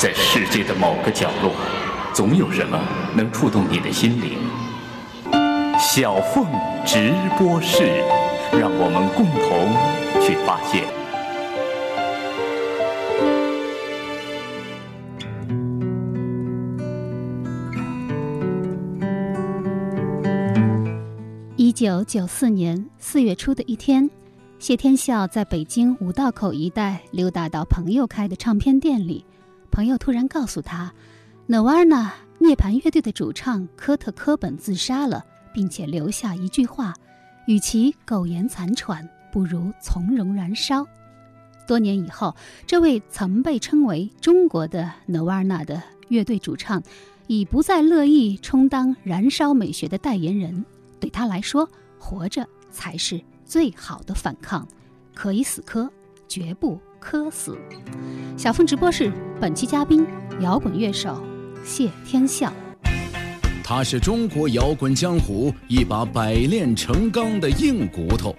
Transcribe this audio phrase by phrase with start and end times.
[0.00, 1.52] 在世界的某个角落，
[2.14, 2.80] 总有什么
[3.14, 4.38] 能触动你的心灵。
[5.78, 6.46] 小凤
[6.86, 8.02] 直播室，
[8.58, 10.86] 让我们共同去发现。
[21.58, 24.08] 一九九四年四月初的一天，
[24.58, 29.26] 谢天笑在北京五道口一带溜达到朋友开的唱片店里，
[29.70, 30.92] 朋友突然告诉他
[31.48, 36.94] ，Nirvana 涅槃乐队的主唱科特·科本自杀了，并且留下一句话
[37.46, 40.86] ：“与其苟延残喘，不如从容燃烧。”
[41.66, 42.34] 多年以后，
[42.66, 46.82] 这位曾被称为中国的 Nirvana 的乐队主唱，
[47.28, 50.64] 已不再乐意充当燃烧美学的代言人。
[50.98, 51.68] 对他来说，
[51.98, 54.66] 活着才是最好的反抗，
[55.14, 55.88] 可以死磕，
[56.26, 57.58] 绝不磕死。
[58.36, 60.06] 小凤直播室本期嘉宾，
[60.40, 61.20] 摇滚乐手
[61.64, 62.52] 谢天笑。
[63.64, 68.36] 他是中国摇滚江湖一把百炼成钢的硬骨头，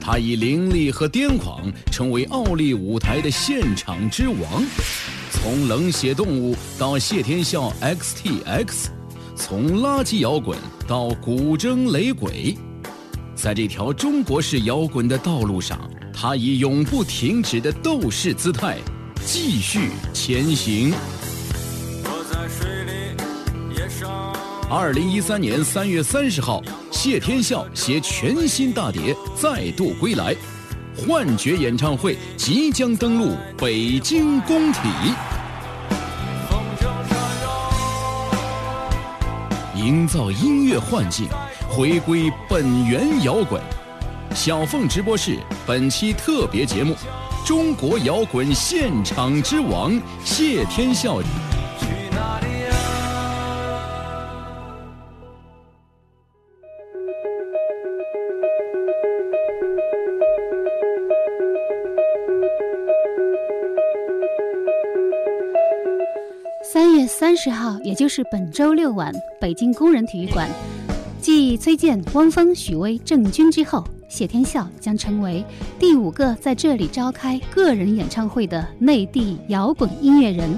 [0.00, 4.64] 他以凌厉和癫狂成为奥利舞台的现场之王。
[5.30, 8.88] 从冷血动物到谢天笑 XTX。
[9.38, 10.56] 从垃圾摇滚
[10.88, 12.56] 到古筝雷鬼，
[13.34, 15.78] 在这条中国式摇滚的道路上，
[16.18, 18.78] 他以永不停止的斗士姿态
[19.22, 20.94] 继续前行。
[24.70, 30.34] 二零一三年三月三十号，谢天笑携全新大碟再度归来，
[30.96, 34.80] 幻觉演唱会即将登陆北京工体。
[39.74, 41.28] 营造音乐幻境，
[41.68, 43.60] 回归本源摇滚。
[44.34, 46.94] 小凤直播室本期特别节目：
[47.44, 51.20] 中国摇滚现场之王谢天笑。
[66.62, 70.48] 三月三十号，也就是本周六晚，北京工人体育馆，
[71.20, 75.44] 继崔健、汪峰、许巍、郑钧之后，谢天笑将成为
[75.78, 80.56] 第五个在这里召开个人演唱会的内地摇滚音乐人。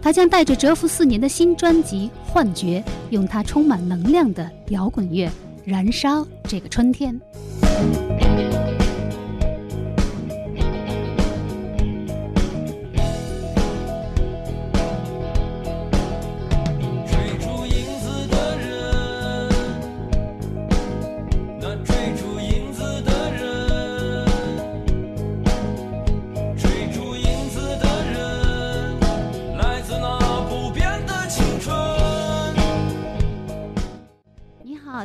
[0.00, 5.30] 他将带着蛰伏四年的新专辑《幻觉》，用他充满能量的摇滚乐
[5.64, 7.18] 燃烧这个春天。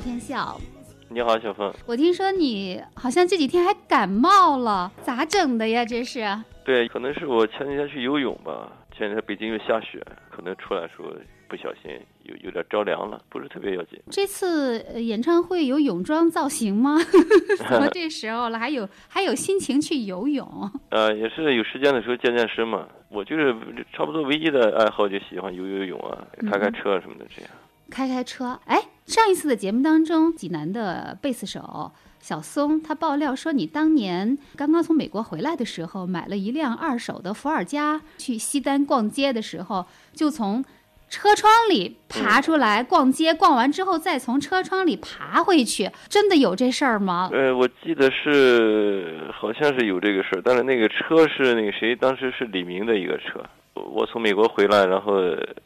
[0.05, 1.71] 你好，小峰。
[1.85, 5.85] 我听说你好像这几天还感冒了，咋整的呀？
[5.85, 6.25] 这是？
[6.65, 8.71] 对，可能是我前几天去游泳吧。
[8.97, 11.05] 前几天北京又下雪，可能出来时候
[11.47, 13.99] 不小心有有点着凉了，不是特别要紧。
[14.11, 16.97] 这次演唱会有泳装造型吗？
[17.69, 20.45] 怎么这时候了还有还有心情去游泳？
[20.89, 22.87] 呃，也是有时间的时候健健身嘛。
[23.09, 23.55] 我就是
[23.93, 27.51] 差不多唯一的爱好，就喜欢游游泳啊，开开车什么的这样。
[27.89, 40.63] 开开车，哎，上一次的节目当中，济南的贝斯手小松他爆料说，你当年刚刚从美国回来的时候，买了一辆二手的伏尔加，去西单逛街的时候，就从
[41.09, 47.29] 车窗里爬出来逛街，逛完之后再从车窗里爬回去，真的有这事儿吗？
[47.33, 53.43] 呃，我记得是好像是有这个事儿，但是那个车是那个谁，当时是李明的一个车。
[53.73, 55.15] 我从美国回来，然后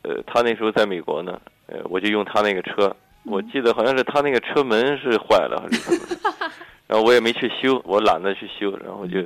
[0.02, 1.40] 呃，他那时候在美国呢。
[1.68, 6.52] 呃，我就用他那个车，我记得好像是他那个车门是坏了，还是什么，
[6.88, 9.20] 然后我也没去修，我懒得去修，然后就。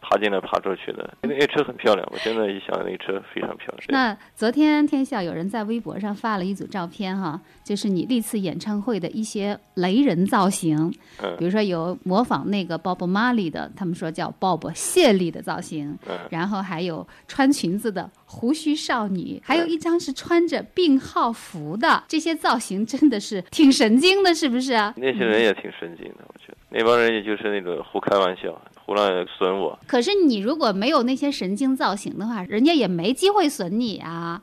[0.00, 2.08] 爬进来爬出去的，那那车很漂亮。
[2.10, 3.86] 我现在一想，那车非常漂亮。
[3.88, 10.90] 那昨天天下有人在微博上发了一组照片哈，就是你历次演唱会的一些雷人造型，
[11.38, 15.98] 比如说有模仿那个 Bob Marley 的，他们说叫 Bob 谢丽的造型，
[16.30, 24.72] 然后还有穿裙子的胡须少女，还有一张是穿着病号服的，这些造型真的是挺神经的，是不是？
[24.96, 28.58] 那些人也挺神经的，我觉得那帮人也就是那个胡开玩笑。
[28.86, 34.40] 胡乱损我，可是你如果没有那些神经造型的话，人家也没机会损你啊。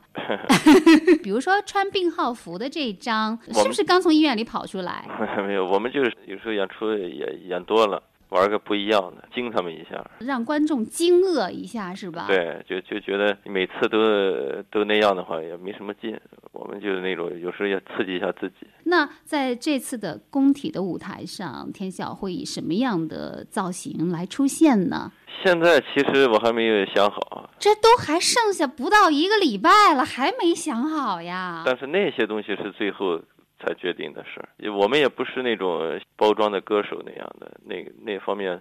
[1.24, 5.08] 比如说穿病号服的这一张，是不是刚从医院里跑出来？
[5.46, 8.02] 没有，我们就是有时候演出也演多了，
[8.34, 12.26] 玩个不一样的，惊他们一下，让观众惊愕一下，是吧？
[12.26, 16.18] 对，就就觉得每次都都那样的话也没什么劲。
[16.52, 18.66] 我们就是那种有时候要刺激一下自己。
[18.84, 25.12] 那在这次的工体的舞台上，天晓会以什么样的造型来出现呢？
[25.42, 31.62] 现在其实我还没有想好，这都还剩下不到一个礼拜了，还没想好呀。
[31.66, 33.20] 但是那些东西是最后
[33.64, 38.60] 才决定的事儿，我们也不是那种包装的歌手那样的，那那方面，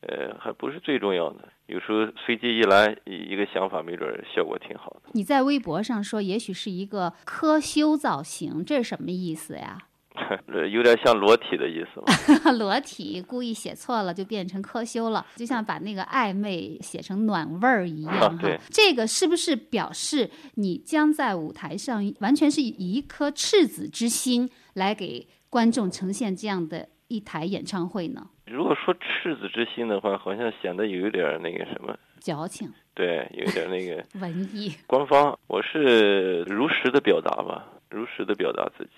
[0.00, 1.48] 呃，还不是最重要的。
[1.66, 5.10] 有时候随机一来一个想法，没准效果挺好的。
[5.12, 9.78] 你在微博上说，也许是一个科修造型，这是什么意思呀？
[10.70, 12.50] 有点像裸体的意思吧？
[12.52, 18.38] 裸体故意写错了，就变成科修了，就像把那个暧昧写成暖味儿一样哈。
[18.70, 28.28] 这个是不是表示你将在舞台上完全是以一颗赤子之心来给观众呈现这样的一台演唱会呢？
[28.46, 32.68] 如果说赤子之心的话，好像显得有一点那个什么矫情。
[32.94, 34.72] 对，有一点那个 文艺。
[34.86, 38.90] 官方，我是如实的表达吧，如实的表达自己。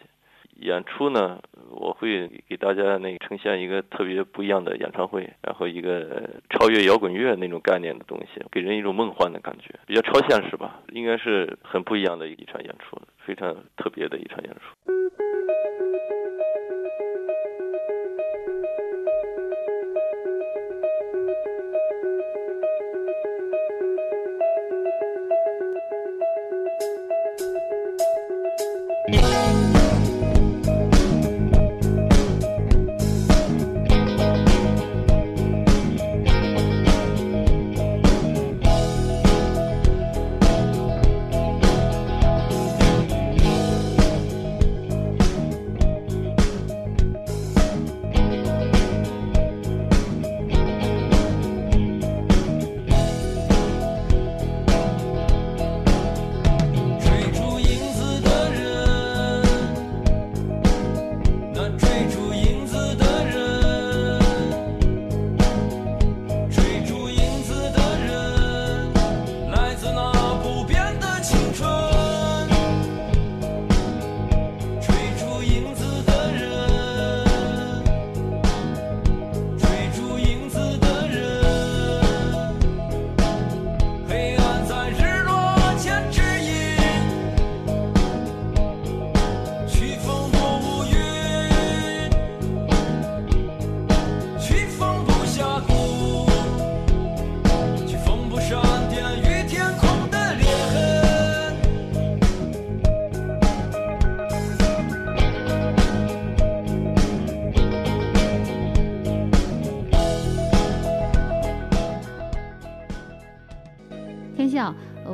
[0.62, 14.92] 演出呢，我会给大家那个呈现一个特别不一样的演唱会，然后一个超越摇滚乐那种概念的东西，给人一种梦幻的感觉，比较超现实吧，应该是很不一样的一场演出，非常特别的一场演出。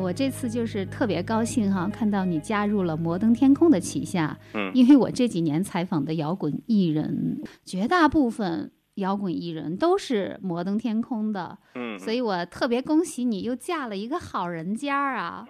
[0.08, 4.38] 我这次就是特别高兴哈，看到你加入了摩登天空的旗下。
[4.55, 11.58] 嗯，因为我这几年采访的摇滚艺人，绝大部分摇滚艺人都是摩登天空的。
[11.75, 15.46] 嗯，所以我特别恭喜你又嫁了一个好人家啊！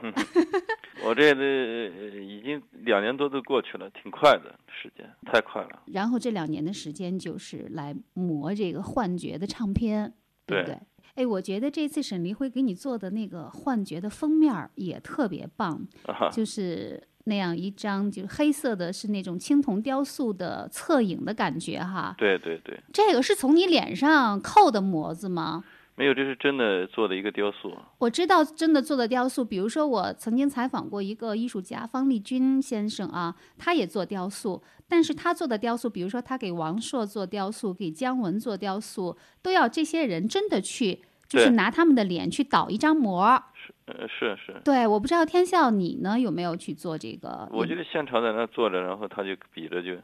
[1.07, 5.85] 我这个已经两年多都过去了，挺快的时间，太快了。
[5.87, 10.13] 然后这两年的时间就是来磨这个幻觉的唱片，
[10.45, 10.77] 对不对？
[11.19, 15.85] 哎，我觉得这次沈黎辉给你做的那个《幻觉》的封面也特别棒，
[16.33, 22.15] 就是那样一张，就是黑色的，是那种青铜雕塑的侧影的感觉哈。
[22.17, 22.79] 对对对。
[22.93, 25.65] 这个是从你脸上扣的模子吗？
[25.99, 27.77] 没有，这是真的做的一个雕塑。
[27.99, 41.03] 我知道真的做的雕塑，比如说我曾经采访过一个艺术家方力钧先生啊，他也做雕塑，但是他做的雕塑，比如说他给王朔做雕塑，给姜文做雕塑，都要这些人真的去。
[41.29, 47.47] 就是拿他们的脸去倒一张模，是呃是是，对，我不知道天笑你呢有没有去做这个？
[47.53, 49.95] 我就是现场在那坐着，然后他就比着就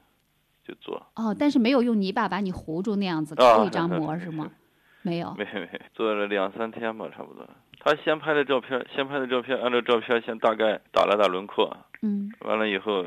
[0.69, 1.03] 就做。
[1.15, 4.51] 哦，但是没有用泥巴把你糊住那样子抠一张模 是吗？
[5.05, 7.47] 没有，没没，做了两三天吧，差不多。
[7.79, 13.05] 他先拍的照片，先拍的照片，按照照片先大概打了打轮廓，嗯，完了以后，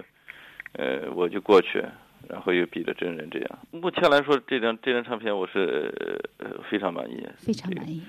[0.74, 1.84] 呃，我就过去。
[2.30, 5.94] 然后又比的真人这样，目前来说，这张这张唱片我是
[6.38, 8.02] 呃非常满意，非常满意。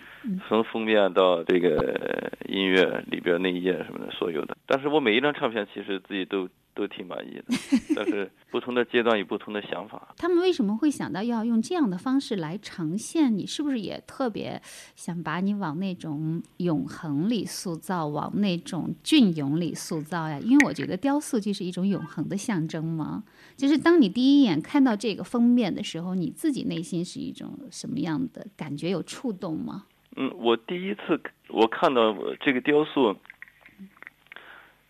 [0.49, 4.57] 从封面到这个音乐里边内页什么的，所有的。
[4.67, 7.45] 但是我每一张唱片其实自己都都挺满意的，
[7.97, 10.15] 但是不同的阶段有不同的想法。
[10.17, 13.47] 他们为什么会想到要用这样的方式来呈现你？
[13.47, 14.61] 是不是也特别
[14.95, 20.39] 想把你往那种永恒里塑造，往那种隽永里塑造呀？
[20.43, 23.23] 因为我觉得雕塑就是一种永恒的象征嘛。
[23.59, 28.89] 就是当你第一眼看到这个封面的时候，你自己内心是一种什么样的感觉？
[28.89, 29.85] 有触动吗？
[30.17, 33.17] 嗯，我第一次我看到这个雕塑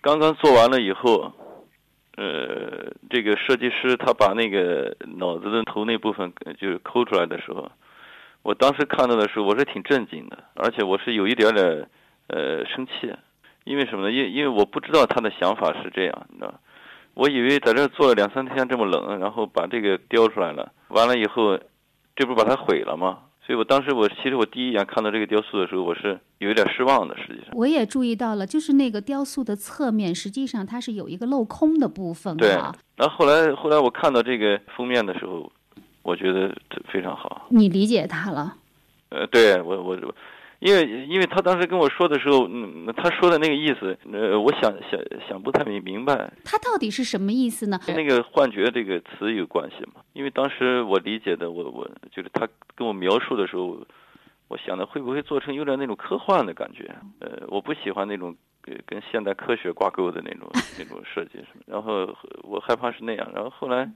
[0.02, 1.32] 刚刚做完了以后，
[2.16, 7.72] 呃，这个设计师他把那个脑子的头那部分就是抠出来的时候，
[8.42, 11.88] 我当时看到的时候，我是挺震惊的，而且我是有一点点
[12.26, 13.10] 呃生气，
[13.64, 14.12] 因为什么呢？
[14.12, 16.60] 因因为我不知道他的想法是这样，你知道，
[17.18, 21.58] 我以为在这坐了两三天这么冷，然后把这个雕出来了，完了以后，
[22.14, 23.18] 这不把它毁了吗？
[23.44, 27.16] 所以我当时我其实我第一眼看到这个雕塑的时候，我是有一点失望的。
[27.16, 32.36] 实际上，我也注意到了，就是那个雕塑的侧面，实际上它是有一个镂空的部分。
[32.36, 32.50] 对。
[32.50, 35.50] 然后后来后来我看到这个封面的时候，
[36.02, 36.54] 我觉得
[36.92, 37.48] 非常好。
[37.50, 38.54] 你理解它了？
[39.08, 40.14] 呃，对我我。
[40.60, 46.32] 因为，因为他当时跟我说的时候，嗯，他说的那个意思，呃，我想想想不太明明白。
[46.44, 47.78] 他到底是什么意思呢？
[47.86, 50.02] 跟那个幻觉这个词有关系吗？
[50.14, 53.78] 因为当时我理解的，我我就是他跟我描述的时候，
[54.48, 56.92] 我想的会不会做成有点那种科幻的感觉？
[57.20, 58.34] 呃，我不喜欢那种
[58.84, 62.12] 跟现代科学挂钩的那种那种设计，然后
[62.42, 63.30] 我害怕是那样。
[63.32, 63.88] 然后后来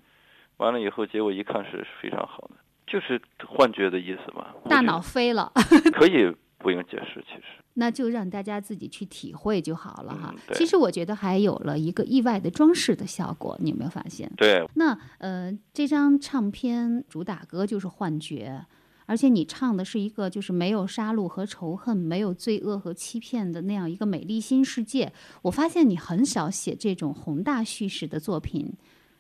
[0.59, 2.54] 完了以后，结果一看是非常好的，
[2.87, 4.47] 就是幻觉的意思嘛。
[4.69, 5.50] 大脑飞了。
[5.92, 6.33] 可以。
[6.62, 7.42] 不用解释，其实
[7.75, 10.35] 那就让大家自己去体会就好了哈。
[10.54, 14.31] 其实我觉得还有了一个意外的装饰的效果，你有没有发现？
[14.37, 14.64] 对。
[14.75, 18.64] 那呃，这张唱片主打歌就是《幻觉》，
[19.07, 25.12] 而且你唱的是一个就是没有杀戮和仇恨，没有罪恶和欺骗的那样一个美丽新世界。
[25.42, 28.73] 我发现你很少写这种宏大叙事的作品，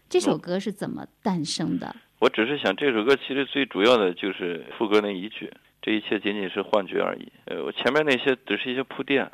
[0.08, 1.96] 这首歌是怎么诞生的？
[2.18, 5.52] 我只是想，这首歌其实最主要的就是副歌那一句。
[5.82, 7.30] 这一切仅仅是幻觉而已。
[7.46, 9.30] 呃，我前面那些只是一些铺垫，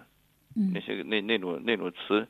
[0.73, 2.27] 那些那那种那种词，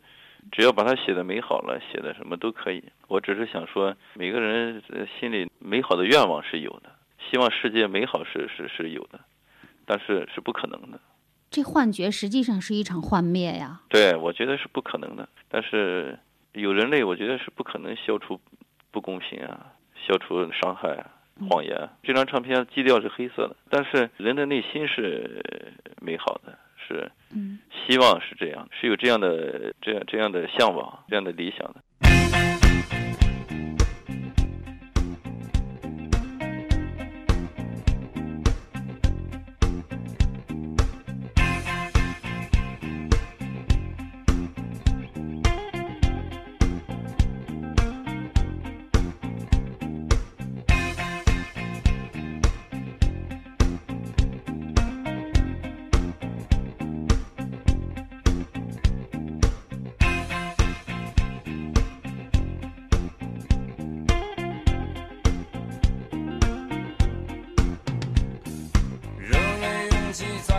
[0.51, 2.83] 只要把它写的美好了，写的什么都可以。
[3.07, 4.83] 我只是想说，每个人
[5.19, 6.91] 心里美好的愿望是有的，
[7.31, 9.21] 希望世界美好是是是有的，
[9.87, 11.01] 但是是不可能的。
[11.51, 13.81] 这幻觉实际上是一场幻灭呀。
[13.89, 15.27] 对，我觉得是不可能的。
[15.49, 16.19] 但是
[16.53, 18.39] 有人类，我觉得是不可能消除
[18.91, 21.07] 不公平啊，消除伤害啊。
[21.49, 21.89] 谎言。
[22.03, 25.43] 这张唱片基调是黑色的，但是人的内心是
[26.01, 27.11] 美好的，是
[27.87, 31.83] 希望是这样，是有这样的这样这样的向往，这样的理想的。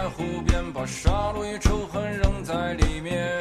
[0.09, 3.37] 湖边把杀戮与仇恨扔在里面。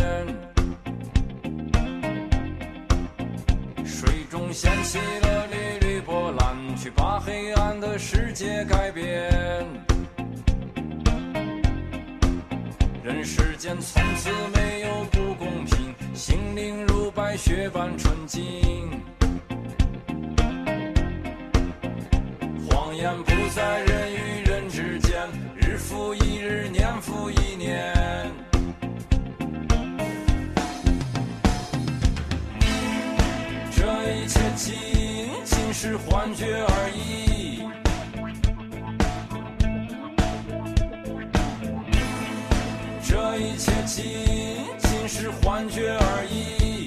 [3.85, 9.31] 水中掀起了缕缕波澜去把黑暗的世界改变。
[13.03, 18.91] 人世间从此没有不公平心灵如白雪般纯净。
[22.69, 25.27] 谎言不在人与人之间
[25.79, 27.95] 日复一日年复一年。
[33.71, 34.75] 这一切仅
[35.45, 37.63] 仅是幻觉而已。
[43.05, 44.05] 这一切仅
[44.79, 46.78] 仅是幻觉而已。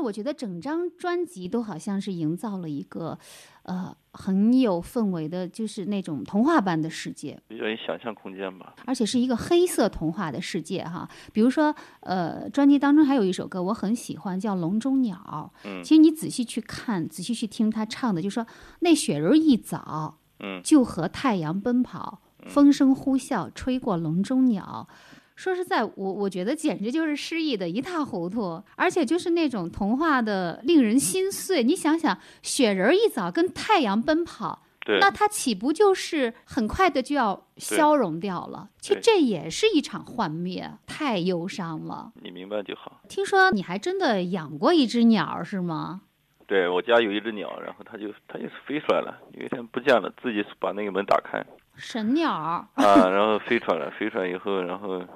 [0.00, 3.18] 我觉得整张专辑都好像是营造了一个，
[3.62, 8.74] 呃，很有氛围的，就是那种童话般的世界，比较有想象空间吧。
[8.86, 11.08] 而且是一个黑色童话的世界哈。
[11.32, 15.52] 比如说，呃，专辑当中还有一首歌我很喜欢，叫《笼中鸟》。
[15.68, 15.82] 嗯。
[15.82, 18.46] 其实你仔细去看，仔细去听他唱的，就说
[18.80, 24.88] 那雪人一早，嗯，就和太阳奔跑，风声呼啸，吹过笼中鸟。
[25.34, 31.64] 说实在，我我觉得简直就是失忆的一塌糊涂，而且就是那种童话的令人心碎。
[31.64, 34.62] 你想想，雪人一早跟太阳奔跑，
[35.00, 38.68] 那它岂不就是很快的就要消融掉了？
[38.80, 42.12] 其实这也是一场幻灭，太忧伤了。
[42.22, 43.00] 你明白就好。
[43.08, 46.02] 听说你还真的养过一只鸟，是吗？
[46.46, 51.42] 对我家有一只鸟，然后它就它就飞出来了，有一天不见了，自己把那个门打开。
[51.74, 55.06] 神鸟啊，然后飞出来了，飞出来以后，然后就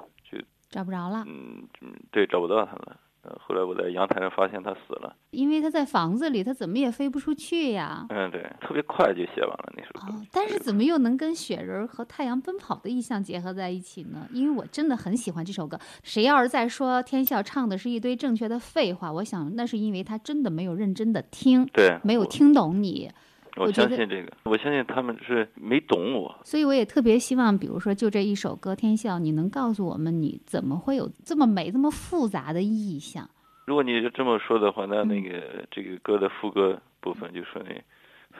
[0.70, 1.24] 找不着了。
[1.26, 1.66] 嗯，
[2.10, 2.96] 对，找不到他了。
[3.40, 8.06] 后来我在阳台上发现他死了，因为他在房子里，他怎么也飞不出去呀。
[8.08, 10.14] 嗯，对，特别快就写完了那首歌。
[10.14, 14.26] 哦，但是怎么又能跟雪人和太阳奔跑的意象结合在一起呢？
[14.32, 15.78] 因为我真的很喜欢这首歌。
[16.02, 23.10] 谁要是再说天笑唱的是一堆正确的废话，我想那是因为他真的没有认真的听，对，没有听懂你。
[23.58, 33.28] 我相信这个，我相信他们是没懂我，所以我也特别希望，比如说就这一首歌《天笑》，你能告诉我们你怎么会有这么美、这么复杂的意象？
[33.66, 37.74] 如果你这么说的话，那那个这个歌的副歌部分就说那，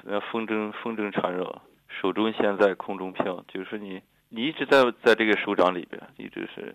[0.04, 6.74] 那风筝风筝缠绕，手中线在空中飘，就是说你你一直在在这个手掌里边，一直是。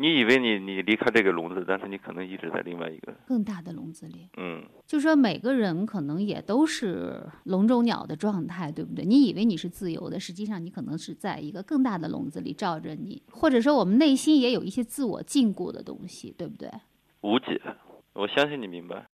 [0.00, 4.30] 你以为你你离开这个笼子，但是你可能一直在另外一个更大的笼子里。
[4.38, 9.04] 嗯，就说每个人可能也都是笼中鸟的状态，对不对？
[9.04, 16.70] 你以为你是自由的，实际上你可能是在一个更大的笼子里罩着你，或者说我们内心也有一些自我禁锢的东西，对不对？
[17.20, 17.60] 无解，
[18.14, 19.06] 我相信你明白。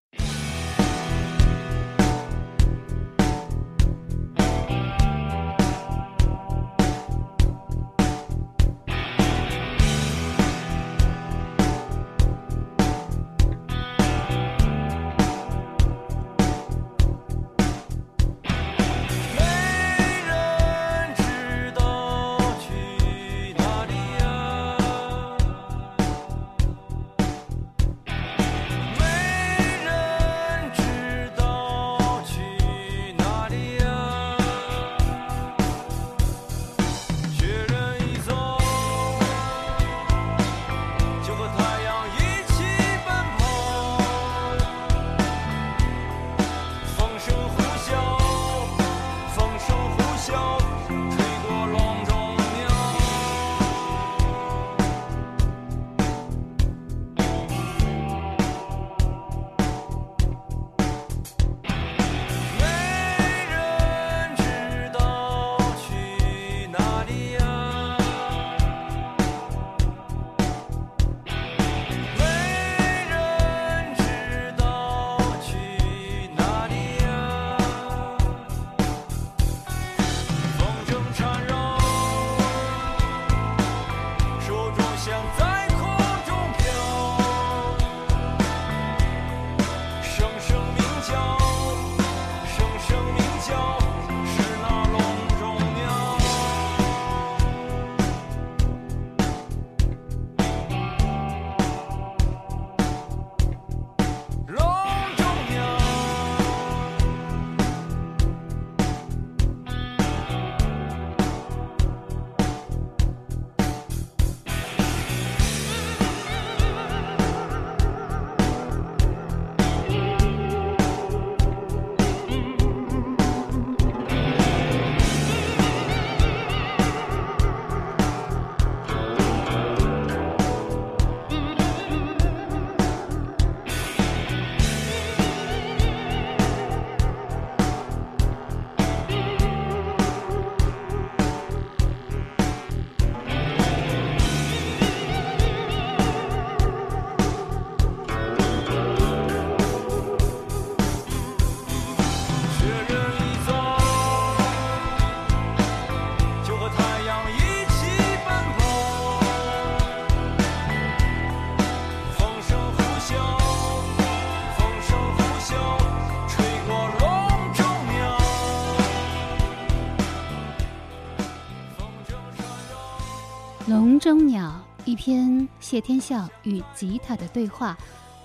[174.07, 177.77] 中鸟，一篇谢天笑与吉他的对话，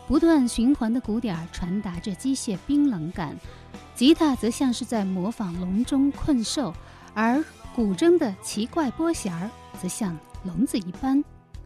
[0.07, 3.35] 不断循环的鼓点传达着机械冰冷感，
[3.95, 6.71] 吉他则像是在模仿笼中困兽，
[7.15, 7.43] 而
[7.75, 9.49] 古筝的奇怪拨弦儿
[9.81, 11.23] 则像笼子一般，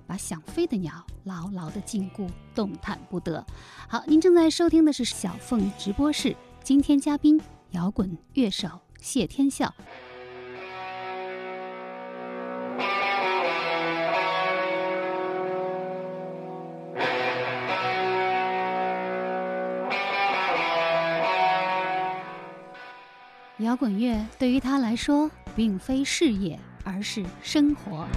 [0.08, 0.94] 把想飞的鸟
[1.26, 2.26] 牢牢地禁锢，
[2.56, 3.46] 动弹不得。
[3.90, 7.38] 好，您正在收听的是小凤直播室，今天嘉宾
[7.72, 8.70] 摇滚乐手
[9.02, 9.76] 谢天笑。
[23.76, 28.08] 摇滚乐对于他来说，并非事业，而是生活。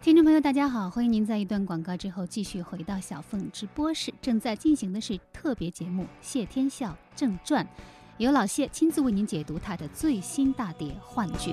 [0.00, 4.14] 听众朋友，大家好，欢迎您在一段广告之后继续回到小凤直播室。
[4.22, 7.64] 正在进行的是特别节目《谢天笑正传》，
[8.18, 11.52] 由老谢亲自为您解读他的最新大碟《幻觉》。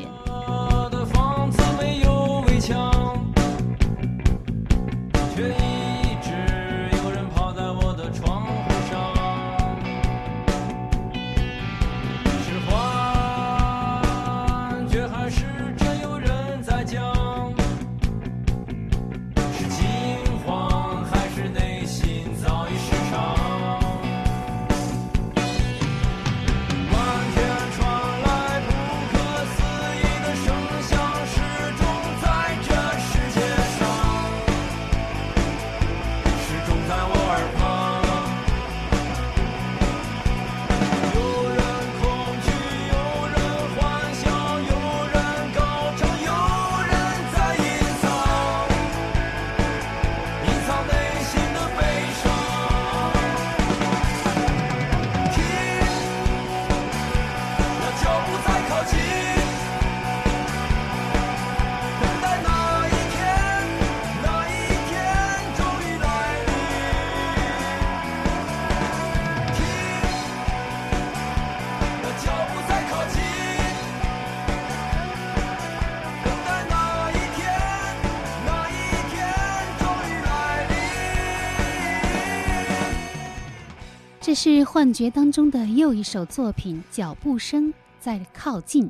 [84.45, 88.87] 是《幻觉》当中的又一首作品，脚步声在靠近。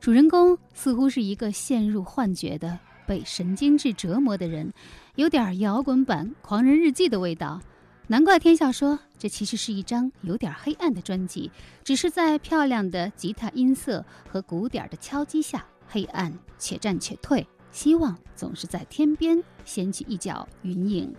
[0.00, 4.72] 主人公似乎是一个陷入幻觉的、被神经质折磨的人，
[5.16, 7.60] 有点摇滚版《狂人日记》的味道。
[8.06, 11.50] 难怪天笑说，这其实是一张有点黑暗的专辑，
[11.84, 21.14] 只是在漂亮的吉他音色和鼓点的敲击下，黑暗且战且退，希望总是在天边掀起一角云影。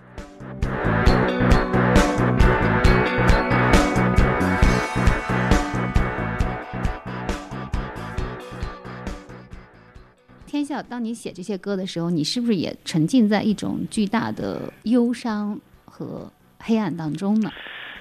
[10.56, 17.52] 天笑，当你写这些歌的时候，你是不是也沉浸在一种巨大的忧伤和黑暗当中呢？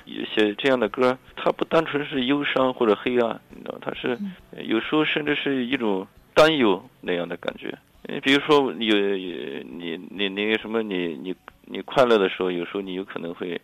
[0.06, 4.16] 写这样的歌，它不单纯是忧伤或者黑暗，你知道，它是
[4.64, 7.76] 有时候甚至是一种担忧那样的感觉。
[8.06, 13.60] 呃比如说有你你你那个什么，你你你快乐的时候，有时候你有可能会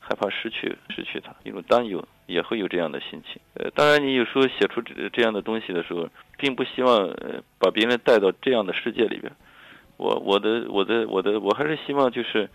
[0.00, 3.40] 害怕失去失去它，一种担忧也会有这样的心情。
[3.54, 6.08] 呃，当然你有时候写出这这样的东西的时候，
[6.38, 9.32] 并不希望呃把别人带到这样的世界里边。
[9.96, 12.48] 我我的我的我的我还是希望就是。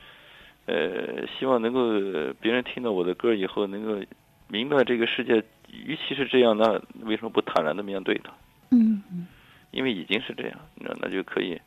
[0.65, 4.05] 呃，希望能够呃别人听到我的歌以后，能够
[4.47, 8.31] 明白这个世界，与其是这样，那为什么不坦然的面对它？
[8.69, 9.25] 嗯嗯
[9.71, 11.59] 因为已经是这样，那那就可以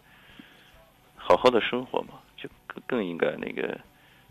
[1.17, 3.77] 好好的生活嘛，就更更应该那个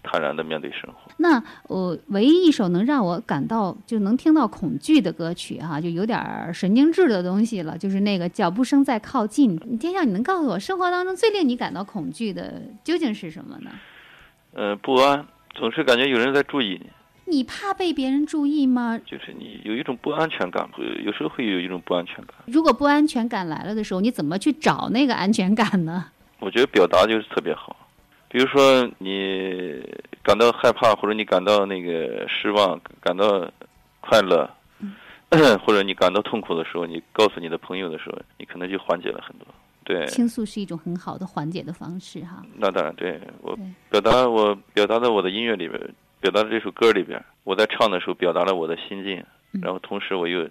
[0.04, 1.12] 坦然的面对生活。
[1.18, 9.58] 那我、唯一一首能让我感到就能听到恐惧的歌曲哈、就有点儿神经质的东西了，就是那个脚步声在靠近。
[9.78, 13.72] 天笑，你能告诉我，生活当中最令你感到恐惧的究竟是什么呢？
[14.54, 16.82] 呃，不安，总是感觉有人在注意
[17.26, 19.00] 你，你怕被别人注意吗？
[19.06, 22.36] 就是你有一种不安全感，会有时候会有一种不安全感。
[22.48, 26.06] 如果不安全感来了的时候，你怎么去找那个安全感呢？
[26.40, 27.76] 我觉得表达就是特别好。
[28.32, 29.84] 比如说你
[30.24, 33.52] 感到害怕，或者你感到那个失望，感到
[34.00, 34.50] 快乐，
[35.66, 39.46] 或者你感到痛苦的时候，你告诉你的朋友的时候，你可能就缓解了很多。
[39.84, 42.42] 对，倾诉是一种很好的缓解的方式哈。
[42.56, 43.58] 那当然，对我
[43.90, 45.78] 表达我表达在我的音乐里边，
[46.22, 50.48] 表达在这首歌里边，我在唱的时候表达了我的心境，嗯然后同时我又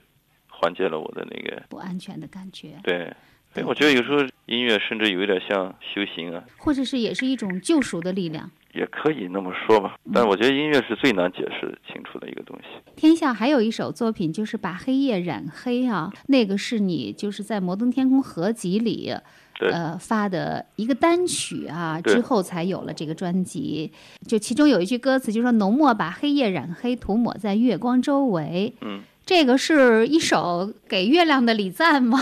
[0.49, 3.11] 缓解了我的那个不安全的感觉，对。
[3.53, 8.51] 对对，我觉得有时候音乐甚至有一点像修行啊，或者是也是一种救赎的力量。
[8.73, 9.97] 也可以那么说吧。
[10.15, 12.69] 但我觉得音乐是最难解释清楚的一个东西。
[12.95, 19.15] 天下还有一首作品，就是把黑夜染黑啊，那个是你就是在《摩登天空》合集里。
[19.63, 23.93] 呃，发的一个单曲啊，之后才有了这个专辑。
[24.27, 28.73] 就其中有一句歌词，就说“浓墨把黑夜染黑，涂抹在月光周围”。
[28.81, 32.19] 嗯，这个是一首给月亮的礼赞吗？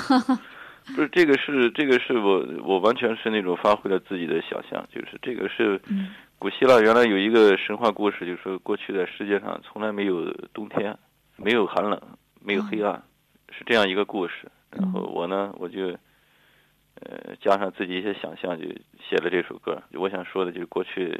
[0.94, 10.96] 不是这个是这个是我我完全是那种发挥了自己的想象，就是这个是嗯古希腊原来有一个神话故事，就是说过去在世界上从来没有冬天，
[11.36, 12.00] 没有寒冷，
[12.40, 13.02] 没有黑暗，
[13.50, 14.50] 是这样一个故事。
[14.70, 15.88] 然后我呢，我就
[17.00, 18.66] 呃加上自己一些想象，就
[19.08, 19.82] 写了这首歌。
[19.92, 21.10] 我想说的就是过去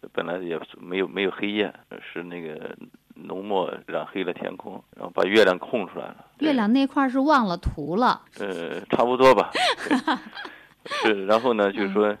[0.00, 1.72] 呃本来也没有没有黑夜，
[2.12, 2.76] 是那个
[3.24, 6.26] 浓墨染黑了天空，然后把月亮空出来了。
[6.38, 9.50] 月亮那块儿是忘了涂了，呃，差不多吧。
[11.02, 12.16] 是，然后呢，就是说，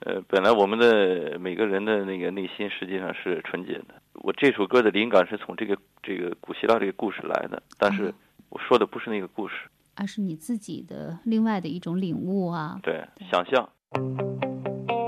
[0.00, 3.94] 呃，本来我们的每个人的那个内心实际上是纯洁的。
[4.14, 8.12] 我这首歌的灵感是从这个这个古希腊这个故事来的，但是啊
[8.50, 9.54] 我说的不是那个故事，
[9.94, 12.78] 而是你自己的另外的一种领悟啊。
[12.82, 13.68] 对，想象。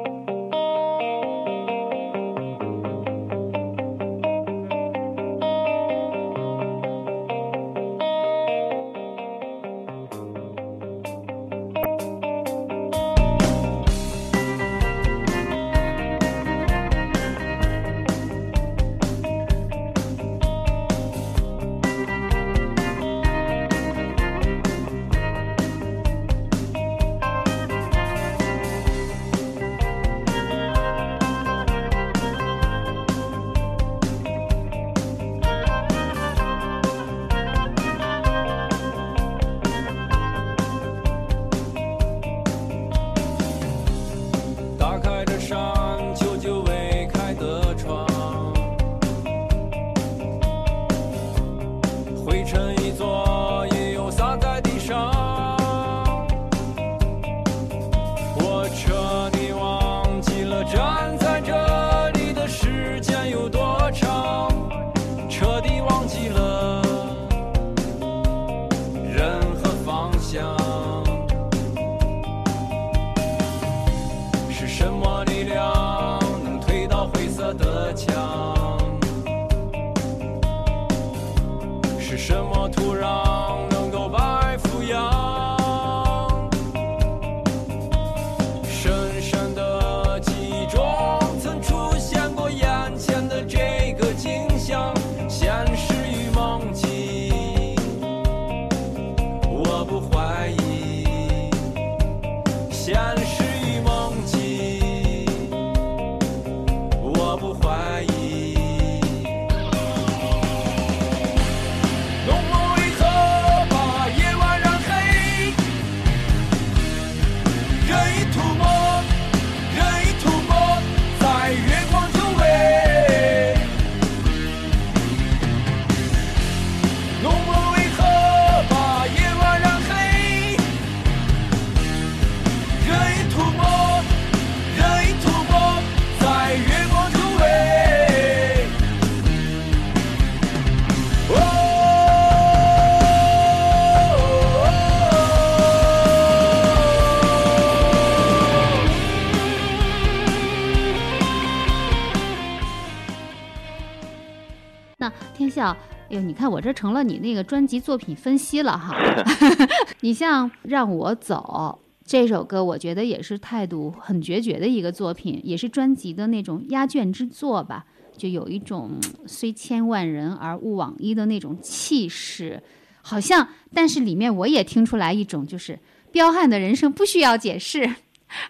[156.13, 158.95] 哎呦，你看我这成了你那个专辑作品分析了哈。
[160.01, 172.63] 你像《让我走》这首歌，我觉得也是态度很决绝的一个作品，也是专辑的那种压卷之作吧，就有一种嗯虽千万人而勿往一的那种气势，
[173.01, 175.79] 好像，但是里面我也听出来一种就是
[176.11, 177.91] 彪悍的人生不需要解释，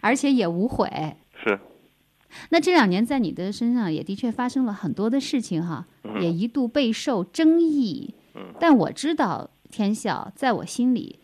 [0.00, 0.90] 而且也无悔。
[1.44, 1.60] 是，
[2.50, 5.86] 那这两年在你的身上也的确发生了很多的事情哈，
[6.20, 8.14] 也一度备受争议。
[8.58, 11.18] 但我知道天笑在我心里，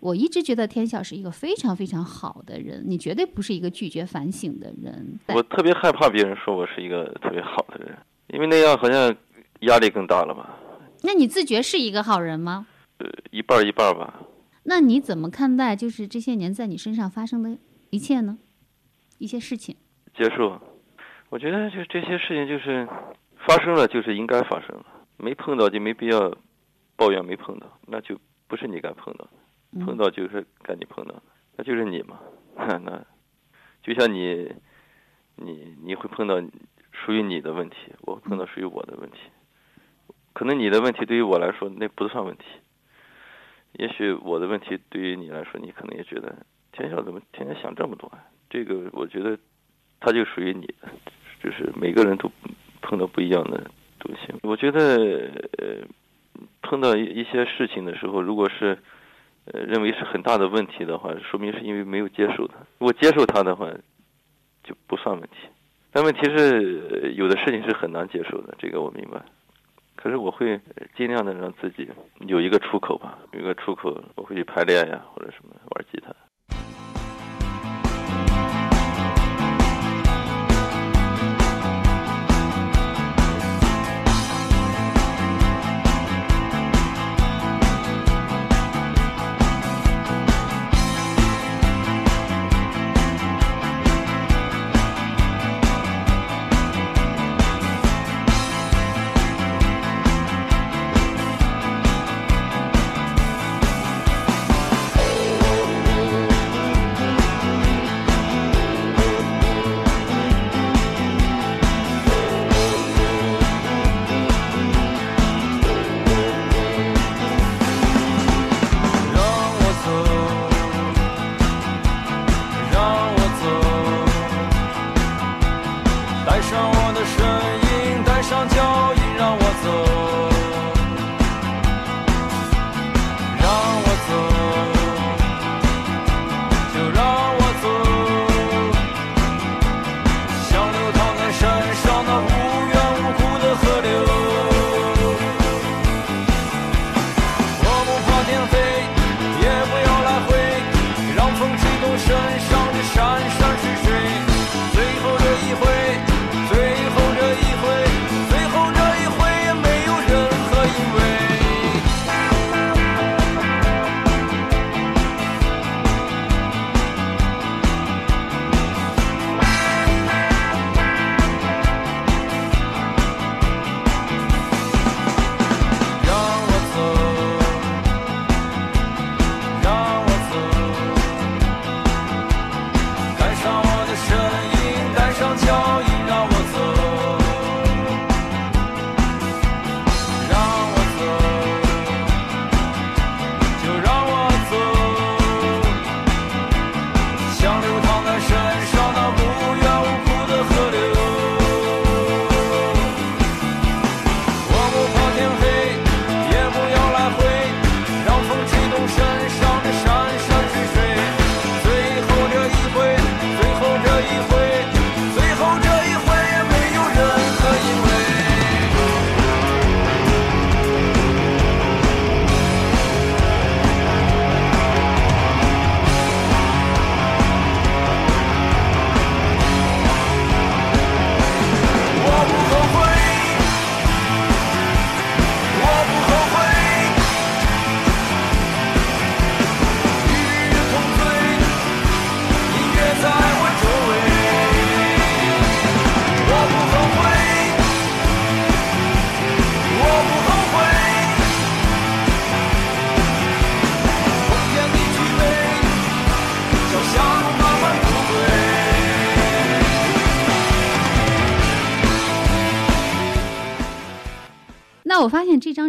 [0.00, 5.18] 我一直觉得天笑是一个非常非常好的人，你绝对不是一个拒绝反省的人。
[5.28, 9.14] 我特别害怕别人说我是一个特别好的人，因为那样好像
[9.60, 10.56] 压力更大了吧？
[11.02, 12.66] 那你自觉是一个好人吗？
[12.98, 14.20] 呃，一半儿一半儿吧。
[14.64, 17.58] 那你怎么看待就是这些年在你身上发生的
[17.90, 18.38] 一切呢？
[19.18, 19.76] 一些事情，
[20.14, 20.60] 接受。
[21.30, 22.86] 我觉得就这些事情就是
[23.36, 26.32] 发生了，就是应该发生了，没碰到就没必要
[26.96, 31.22] 抱怨没碰到，那就不是你该碰到的，碰到就是该你碰到的，
[31.56, 32.20] 那就是你嘛。
[32.56, 33.04] 那
[33.82, 34.54] 就像你，
[35.34, 36.40] 你你会碰到
[36.92, 39.18] 属于你的问题，我会碰到属于我的问题。
[40.32, 42.44] 可能你的问题对于我来说那不算问题，
[43.72, 48.24] 也许我的问题对于你来说，你可能也觉得天晓怎么天天想这么多啊？
[48.48, 49.36] 这个我觉得
[50.04, 50.88] 它就属于你的，
[51.42, 52.30] 就是每个人都
[52.82, 53.64] 碰到不一样的
[53.98, 54.34] 东西。
[54.42, 55.30] 我觉得，
[56.60, 58.78] 碰到一些事情的时候，如果是
[59.46, 62.56] 认为是很大的问题的话，说明是因为没有接受它。
[62.78, 63.66] 如果接受它的话，
[64.62, 65.48] 就不算问题。
[65.90, 69.22] 但问题是，有的事情是很难接受的，这个我明白。
[69.96, 70.60] 可是我会
[70.94, 71.88] 尽量的让自己
[72.26, 76.14] 有一个出口吧，有一个出口，我会去排练呀，或者什么玩吉他。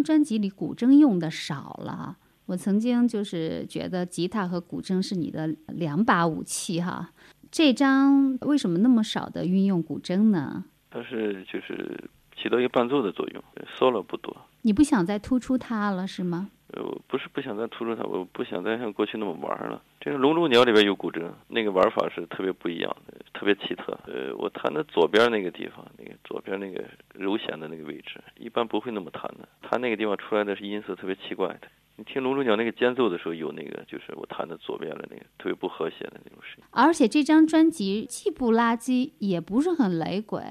[0.05, 2.17] 专辑里古筝用的少了。
[2.45, 7.09] 我曾经就是觉得吉他和古筝是你的两把武器哈。
[7.51, 10.63] 这张为什么那么少的运用古筝呢？
[10.91, 13.43] 它是就是起到一个伴奏的作用
[13.77, 14.35] ，solo 不多。
[14.61, 16.51] 你不想再突出它了是吗？
[16.73, 19.81] 呃，不是不想再突出它，我不想再像过去那么玩了。
[19.99, 23.97] 这个《龙珠鸟》里边有古筝，那个玩法是特别不一样的，特别奇特。
[24.07, 29.47] 呃，我弹的左边那个地方，那个左边那个柔弦的那个位置，一般不会那么弹的。
[29.61, 31.67] 它那个地方出来的是音色特别奇怪的。
[31.97, 36.63] 你听《龙珠鸟》那个间奏的时候，有那个就是我弹的左边的那个特别不和谐的那种声音。
[36.71, 40.41] 而且这张专辑既不垃圾，也不是很雷鬼，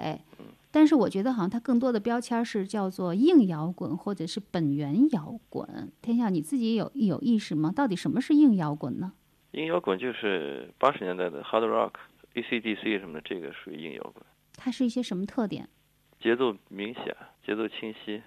[0.75, 5.93] 但是我觉得好像它更多的标签是叫做硬摇滚或者是本源摇滚。
[6.03, 7.71] 天笑，你自己有有意识吗？
[7.71, 9.13] 到底什么是硬摇滚呢？
[9.53, 11.93] 硬摇滚就是八十年代的 hard rock、
[12.35, 14.27] AC/DC 什么的，这个属于硬摇滚。
[14.57, 15.69] 它是一些什么特点？
[16.21, 18.21] 节奏明显，节奏清晰，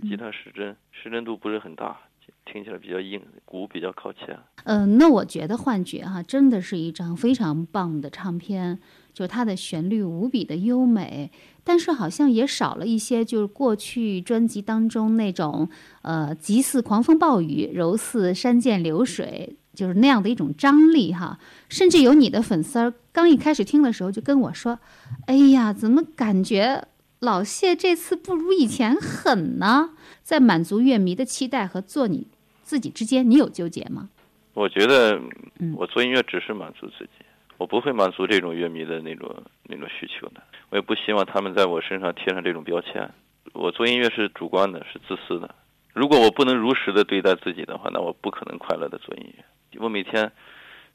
[0.00, 1.98] 嗯吉他失真，失真度不是很大，
[2.44, 4.38] 听起来比较硬，鼓比较靠前。
[4.64, 8.78] 嗯、那我觉得《幻觉》哈真的是一张非常棒的唱片，
[9.12, 11.30] 就它的旋律无比的优美，
[11.62, 15.68] 但是好像也少了一些就是过去专辑当中那种
[16.02, 21.38] 呃急似狂风暴雨，柔似山涧流水，就是那样的一种张力哈。
[21.68, 24.78] 甚至有你的粉丝儿刚一开始听的时候就跟我说
[25.26, 26.86] ：“哎呀，怎么感觉
[27.20, 29.90] 老谢这次不如以前狠呢？”
[30.24, 32.28] 在满足乐迷的期待和做你
[32.64, 34.08] 自己之间，你有纠结吗？
[34.54, 35.20] 我觉得
[35.58, 37.24] 嗯我做音乐只是满足自己，
[37.58, 43.08] 我不会满足这种乐迷的那种那种需求的，我也不希望他们在我身上贴上这种标签。
[43.52, 45.54] 我做音乐是主观的，是自私的。
[45.92, 49.44] 如果我不能如实的对待自己的话，那我不可能快乐的做音乐。
[49.78, 50.30] 我每天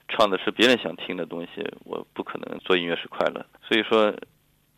[0.07, 3.45] 唱的是别人想听的东西，我不可能做音乐是快乐。
[3.65, 4.13] 所以说，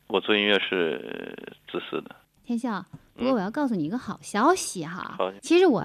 [0.07, 1.35] 我做音乐是
[1.71, 2.15] 自私的。
[2.43, 2.83] 天笑，
[3.15, 5.15] 不过我要告诉你一个好消息哈。
[5.17, 5.83] 好其实我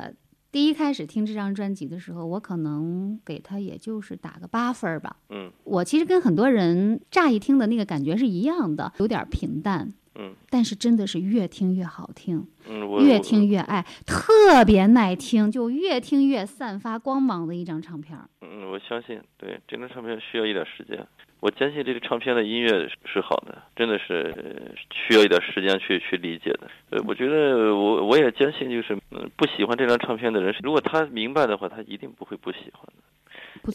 [0.52, 5.16] 第一开始听这张专辑的时候，我可能给他也就是打个八分儿吧。
[5.30, 18.18] 嗯我其实跟很多人乍一听的那个感觉是一样的，有点平淡，嗯但是真的是越听越好听，嗯，越听越爱，特别耐听，就越听越散发光芒的一张唱片。
[18.40, 21.06] 嗯，我相信，对这张唱片需要一点时间。
[21.40, 26.70] 我坚信这个唱片的音乐是是好的，真的是呃需要一点时间去去理解的。
[26.90, 33.02] 呃，我觉得我我也坚信，就是嗯不喜欢这张唱片的人，如果他明白的话，他一定不会不喜欢的。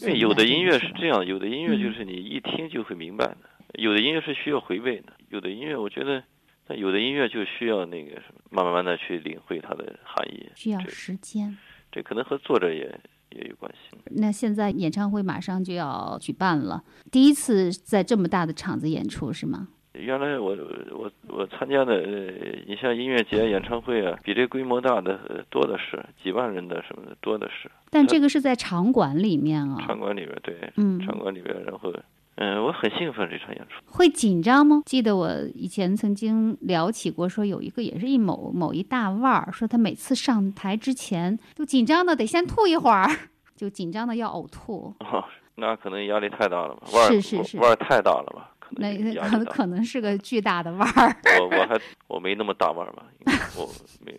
[0.00, 3.36] 因为有的音乐是这样，有的音乐就嗯是你一听就会明白的，
[3.74, 6.22] 有的音乐是需要回味的，有的音乐我觉得，
[6.66, 10.48] 但有的音乐就需要那个什么，慢慢慢的去领会它的含义。
[10.54, 11.56] 需要时间。
[11.90, 12.88] 这可能和作者也
[13.36, 13.96] 也有关系。
[14.10, 19.68] 那现在演唱会马上就要举办了，第一次在这么大的场子演出是吗？
[19.94, 20.56] 原来我
[20.90, 22.32] 我我参加的，呃，
[22.66, 27.70] 你像音乐节、演唱会啊，比这规模大的呃多的是，几万人的什么的多的是。
[27.90, 31.92] 但这个是在场馆里面啊，场馆里边对，嗯场馆里边，然后，
[32.36, 33.74] 嗯、我很兴奋这场演出。
[33.86, 34.82] 会紧张吗？
[34.86, 43.06] 记得我以前曾经聊起过，说有一个也是一某某一大腕儿，说他每次上台之前都紧张的得先吐一会儿，
[43.54, 44.94] 就紧张的要呕吐。
[45.00, 45.22] 哦，
[45.56, 46.88] 那可能压力太大了吧？
[46.94, 48.54] 腕儿是是是腕儿太大了吧？
[48.58, 49.44] 可能那可能。
[49.44, 51.16] 可 可能是个巨大的腕儿。
[51.40, 51.78] 我我还
[52.08, 53.04] 我没那么大腕儿吧？
[53.56, 53.68] 我
[54.04, 54.18] 没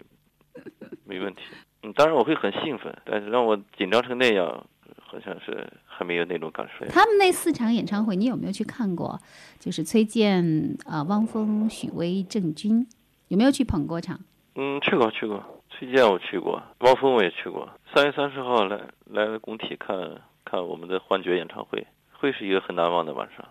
[1.03, 1.41] 没问题。
[1.81, 4.65] 嗯，当然我会很兴奋，但是让我紧张成那样，
[5.13, 6.83] 好像是还没有那种感受。
[6.87, 9.19] 他们那四场演唱会，你有没有去看过？
[9.59, 12.87] 就是崔健、啊、汪峰、许巍、郑钧，
[13.27, 14.19] 有没有去捧过场？
[14.55, 17.69] 嗯，去过去过，崔健我去过，汪峰我也去过。
[17.93, 19.95] 三月三十号来来工体看
[20.43, 23.45] 看我们的幻觉演唱会，会是一个很难忘的晚上。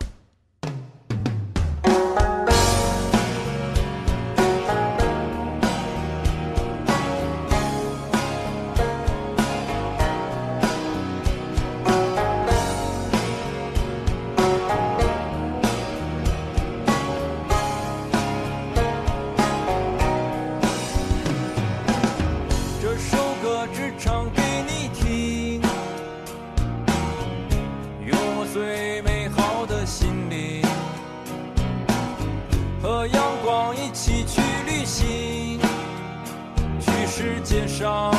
[37.53, 38.11] 界上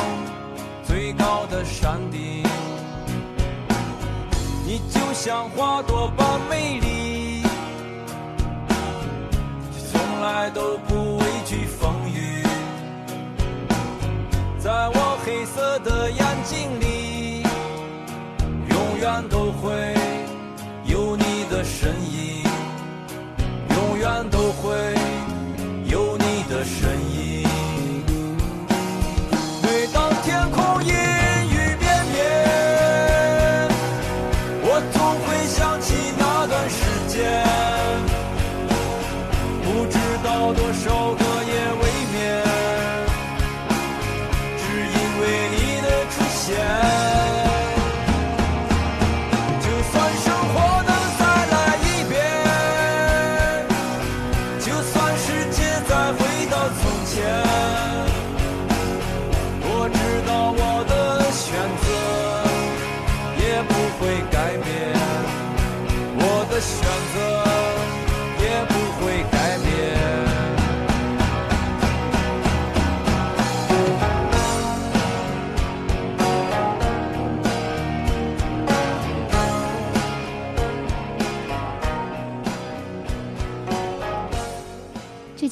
[0.84, 2.44] 最高的山顶。
[4.64, 7.42] 你就像花朵般美丽，
[9.90, 12.44] 从来都不畏惧风雨。
[14.60, 17.42] 在我黑色的眼睛里，
[18.70, 19.93] 永远都会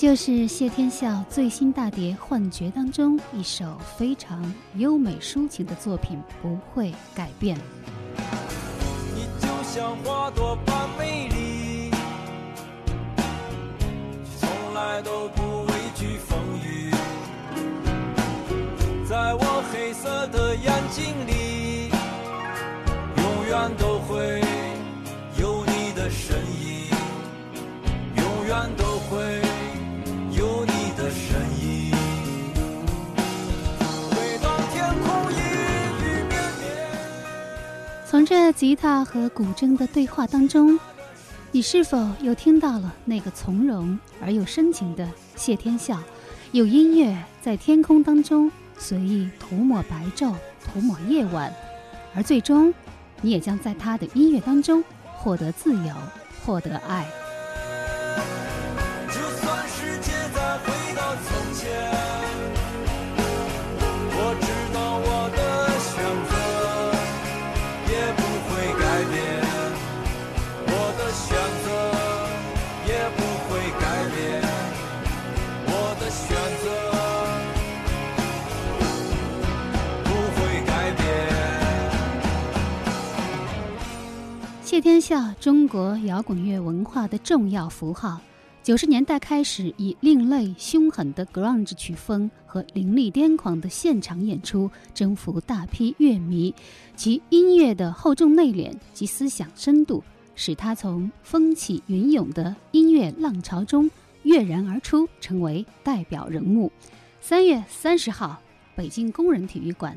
[0.02, 7.56] 就是谢天笑最新大碟《幻觉》当中一首非常优美抒情的作品，不会改变。
[9.14, 11.92] 你就像花朵般美丽，
[14.40, 16.90] 从来都不畏惧风雨。
[19.08, 21.90] 在我黑色的眼睛里，
[23.18, 24.42] 永远都会
[25.40, 26.90] 有你的身影，
[28.16, 28.81] 永远都
[38.22, 40.78] 从这吉他和古筝的对话当中，
[41.50, 45.98] 你是否又听到了那个从容而又深情的谢天笑，
[46.52, 48.48] 有音乐在天空当中
[48.78, 51.52] 随意涂抹白昼，涂抹夜晚，
[52.14, 52.72] 而最终，
[53.22, 54.84] 你也将在他的音乐当中
[55.16, 55.92] 获得自由，
[56.46, 57.04] 获得爱。
[84.82, 88.20] 天下，中国摇滚乐文化的重要符号。
[88.64, 96.52] 九十年代开始，以另类凶狠的 grunge 曲风和凌厉癫狂的现场演出征服大批乐迷，
[96.96, 100.02] 其音乐的厚重内敛及思想深度，
[100.34, 103.88] 使他从风起云涌的音乐浪潮中
[104.24, 106.72] 跃然而出，成为代表人物。
[107.20, 108.36] 三月三十号，
[108.74, 109.96] 北京工人体育馆，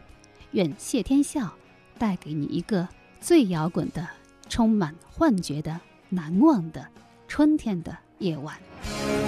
[0.51, 1.51] 愿谢天笑
[1.97, 2.87] 带给你一个
[3.19, 4.07] 最摇滚的、
[4.49, 5.79] 充满幻觉的
[6.09, 6.85] 难忘的
[7.27, 9.24] 春天的夜晚。